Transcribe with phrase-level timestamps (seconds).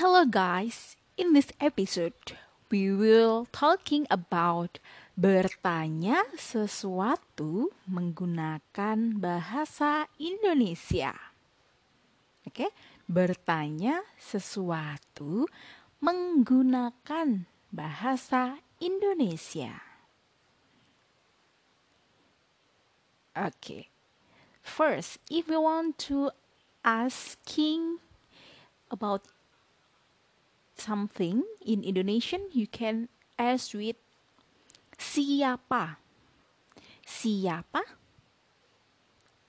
[0.00, 2.16] Hello guys, in this episode
[2.72, 4.80] we will talking about
[5.20, 11.12] bertanya sesuatu menggunakan bahasa Indonesia.
[12.48, 12.70] Oke, okay?
[13.04, 15.44] bertanya sesuatu
[16.00, 19.76] menggunakan bahasa Indonesia.
[23.36, 23.52] Oke.
[23.60, 23.82] Okay.
[24.64, 26.32] First, if you want to
[26.80, 28.00] asking
[28.88, 29.28] about
[30.82, 33.06] something in Indonesian, you can
[33.38, 33.94] ask with
[34.98, 36.02] siapa.
[37.06, 37.82] Siapa?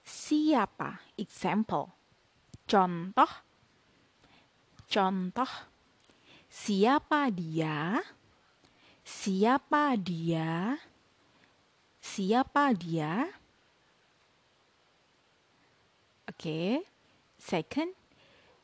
[0.06, 1.02] Siapa?
[1.18, 1.90] Example.
[2.70, 3.34] Contoh.
[4.86, 5.54] Contoh.
[6.54, 7.98] Siapa dia?
[9.02, 10.78] Siapa dia?
[11.98, 13.26] Siapa dia?
[16.30, 16.38] Oke.
[16.38, 16.72] Okay.
[17.44, 17.92] Second,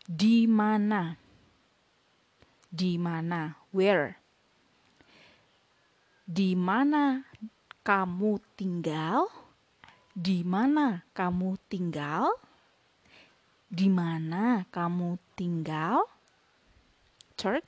[0.07, 1.28] di mana?
[2.69, 3.57] Di mana?
[3.73, 4.13] Where?
[6.29, 7.25] Di mana
[7.81, 9.25] kamu tinggal?
[10.13, 12.29] Di mana kamu tinggal?
[13.73, 16.05] Di mana kamu tinggal?
[17.33, 17.65] Third,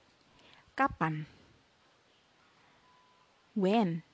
[0.77, 1.25] kapan?
[3.57, 4.05] When?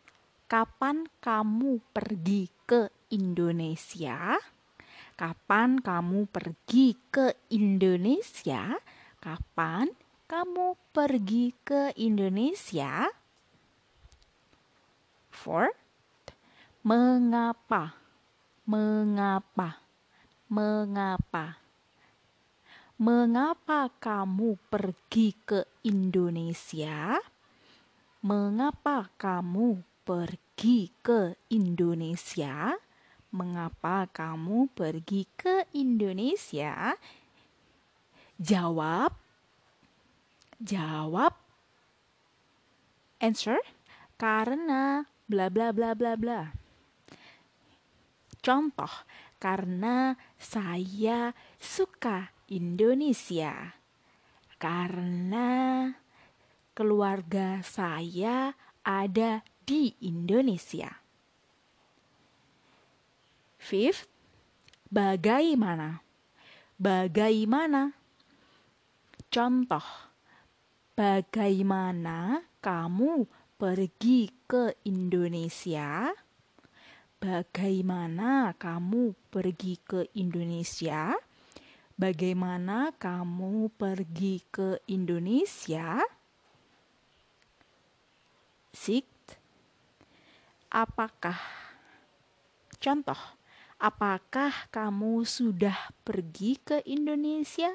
[0.48, 4.40] Kapan kamu pergi ke Indonesia?
[5.20, 8.80] Kapan kamu pergi ke Indonesia?
[9.20, 13.08] Kapan kamu pergi ke Indonesia?
[15.31, 15.72] Four,
[16.83, 17.95] mengapa?
[18.67, 19.80] Mengapa?
[20.52, 21.64] Mengapa?
[23.00, 27.23] Mengapa kamu pergi ke Indonesia?
[28.20, 32.75] Mengapa kamu pergi ke Indonesia?
[33.31, 37.00] Mengapa kamu pergi ke Indonesia?
[38.36, 39.27] Jawab.
[40.58, 41.38] Jawab.
[43.22, 43.62] Answer.
[44.18, 46.42] Karena bla bla bla bla bla.
[48.42, 48.94] Contoh,
[49.38, 53.76] karena saya suka Indonesia.
[54.58, 55.92] Karena
[56.72, 60.90] keluarga saya ada di Indonesia.
[63.60, 64.08] Fifth,
[64.88, 66.00] bagaimana?
[66.80, 67.92] Bagaimana?
[69.28, 70.07] Contoh,
[70.98, 73.30] bagaimana kamu
[73.62, 76.10] pergi ke Indonesia?
[77.22, 81.14] Bagaimana kamu pergi ke Indonesia?
[81.94, 86.02] Bagaimana kamu pergi ke Indonesia?
[88.74, 89.38] Sixth,
[90.74, 91.38] apakah?
[92.78, 93.38] Contoh,
[93.78, 97.70] Apakah kamu sudah pergi ke Indonesia?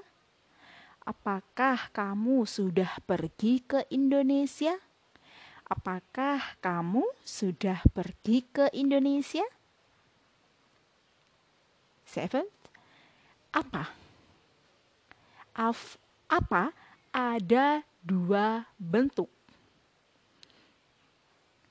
[1.02, 4.78] Apakah kamu sudah pergi ke Indonesia?
[5.66, 9.42] Apakah kamu sudah pergi ke Indonesia?
[12.06, 12.46] Seven.
[13.50, 13.90] Apa?
[15.58, 15.98] Af,
[16.30, 16.70] apa?
[17.10, 19.32] Ada dua bentuk.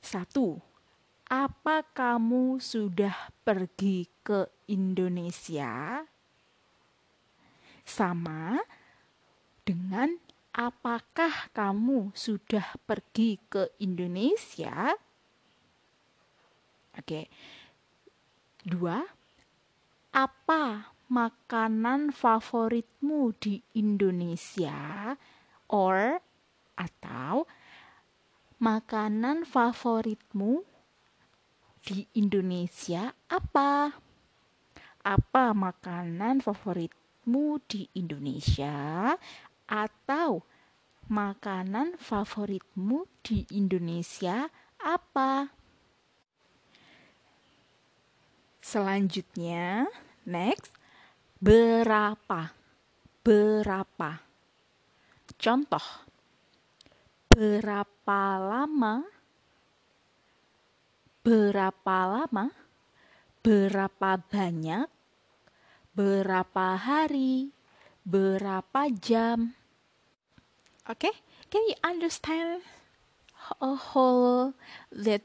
[0.04, 0.60] Satu,
[1.32, 6.04] apa kamu sudah pergi ke Indonesia?
[7.88, 8.60] Sama
[9.62, 10.18] dengan
[10.52, 14.92] apakah kamu sudah pergi ke Indonesia?
[16.98, 17.32] Oke.
[18.62, 19.02] Dua,
[20.12, 25.16] apa makanan favoritmu di Indonesia?
[25.72, 26.20] Or
[26.76, 27.48] atau
[28.60, 30.68] makanan favoritmu
[31.82, 33.96] di Indonesia apa?
[35.02, 39.16] Apa makanan favoritmu di Indonesia?
[39.72, 40.44] Atau
[41.08, 44.52] makanan favoritmu di Indonesia
[44.84, 45.48] apa?
[48.60, 49.88] Selanjutnya,
[50.28, 50.76] next,
[51.40, 52.52] berapa?
[53.24, 54.20] Berapa?
[55.40, 55.88] Contoh,
[57.32, 59.08] berapa lama
[61.22, 62.50] berapa lama,
[63.46, 64.90] berapa banyak,
[65.94, 67.54] berapa hari,
[68.02, 69.54] berapa jam.
[70.90, 71.12] Okay,
[71.50, 72.62] can you understand
[73.62, 74.54] a whole
[74.92, 75.22] that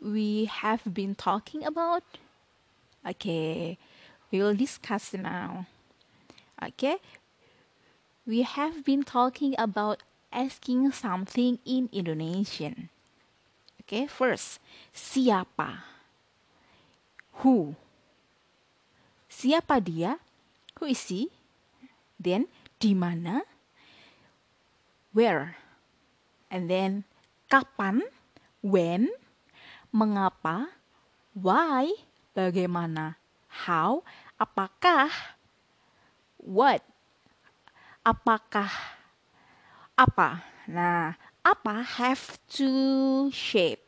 [0.00, 2.04] we have been talking about?
[3.06, 3.78] Okay,
[4.30, 5.66] we will discuss now.
[6.62, 6.96] Okay,
[8.26, 10.02] we have been talking about
[10.32, 12.88] asking something in Indonesian.
[13.92, 14.56] okay, first,
[14.88, 15.84] siapa?
[17.44, 17.76] Who?
[19.28, 20.16] Siapa dia?
[20.80, 21.28] Who is he?
[22.16, 22.48] Then,
[22.80, 23.44] di mana?
[25.12, 25.56] Where.
[26.50, 27.04] And then
[27.48, 28.04] kapan,
[28.60, 29.08] when,
[29.92, 30.72] mengapa,
[31.32, 31.92] why,
[32.36, 33.16] bagaimana,
[33.48, 34.04] how,
[34.40, 35.08] apakah,
[36.36, 36.84] what,
[38.04, 38.68] apakah,
[39.96, 40.44] apa.
[40.68, 43.82] Nah, apa have two shape.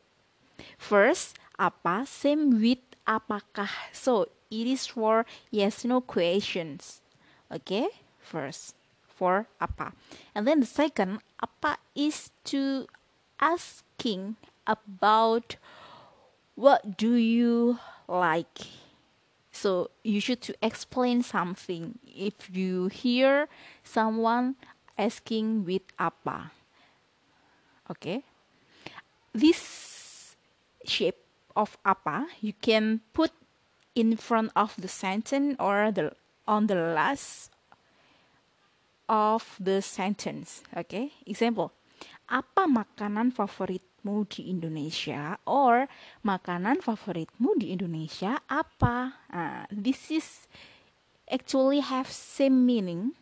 [0.77, 3.71] First, apa same with apakah.
[3.93, 7.01] So, it is for yes no questions.
[7.49, 7.89] Okay,
[8.19, 8.75] first
[9.15, 9.93] for apa.
[10.35, 12.87] And then the second, apa is to
[13.41, 15.57] asking about
[16.55, 17.79] what do you
[18.09, 18.69] like.
[19.55, 23.47] So you should to explain something if you hear
[23.83, 24.57] someone
[24.99, 26.51] asking with apa.
[27.91, 28.27] Okay.
[29.35, 30.37] This
[30.85, 31.23] shape
[31.57, 33.31] of apa you can put
[33.95, 36.13] in front of the sentence or the
[36.47, 37.54] on the last
[39.09, 40.63] of the sentence.
[40.77, 41.73] Okay, example.
[42.29, 45.37] Apa makanan favoritmu di Indonesia?
[45.45, 45.87] Or
[46.25, 49.21] makanan favoritmu di Indonesia apa?
[49.29, 50.49] Uh, this is
[51.29, 53.17] actually have same meaning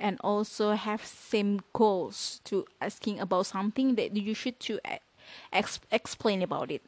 [0.00, 4.80] and also have same goals to asking about something that you should to
[5.52, 6.82] ex explain about it.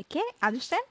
[0.00, 0.82] Okay, understand?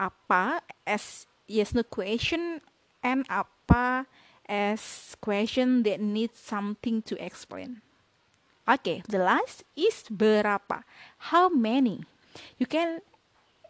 [0.00, 2.64] Apa as yes no question
[3.04, 4.08] and apa
[4.48, 7.80] as question that needs something to explain.
[8.68, 10.86] Okay, the last is berapa.
[11.32, 12.06] How many?
[12.58, 13.02] You can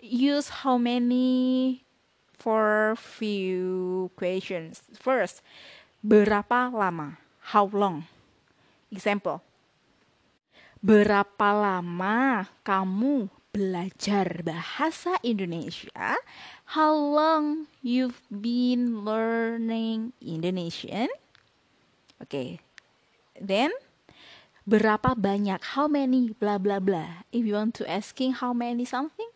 [0.02, 1.82] use how many
[2.36, 4.82] for few questions.
[4.98, 5.40] First,
[6.02, 7.16] berapa lama?
[7.54, 8.04] How long?
[8.90, 9.40] Example.
[10.82, 16.16] Berapa lama kamu belajar bahasa Indonesia,
[16.72, 21.12] how long you've been learning Indonesian?
[22.16, 22.32] Oke.
[22.32, 22.50] Okay.
[23.36, 23.76] Then
[24.64, 27.28] berapa banyak how many bla bla bla.
[27.28, 29.28] If you want to asking how many something,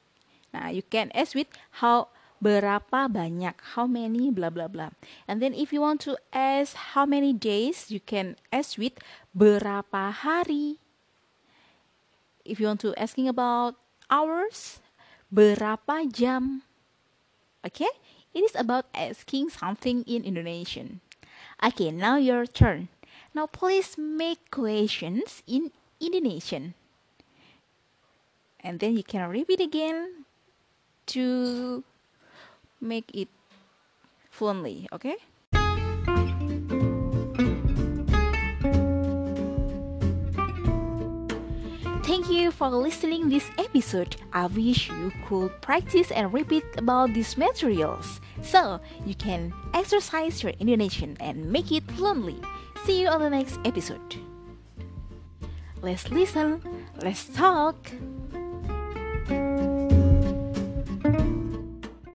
[0.48, 1.52] nah you can ask with
[1.84, 2.08] how
[2.40, 4.96] berapa banyak how many bla bla bla.
[5.28, 8.96] And then if you want to ask how many days, you can ask with
[9.36, 10.80] berapa hari.
[12.48, 13.76] If you want to asking about
[14.10, 14.80] hours,
[15.32, 16.62] berapa jam.
[17.66, 17.90] Okay,
[18.34, 21.00] it is about asking something in Indonesian.
[21.58, 22.88] Okay, now your turn.
[23.34, 26.74] Now please make questions in Indonesian.
[28.60, 30.26] And then you can repeat again
[31.14, 31.84] to
[32.80, 33.28] make it
[34.30, 35.16] fluently, okay?
[42.36, 44.16] You for listening this episode.
[44.32, 50.52] I wish you could practice and repeat about these materials so you can exercise your
[50.60, 52.36] Indonesian and make it fluently.
[52.84, 54.16] See you on the next episode.
[55.80, 56.60] Let's listen,
[57.02, 57.76] let's talk.